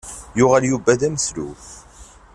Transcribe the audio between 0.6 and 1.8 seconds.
Yuba d ameslub.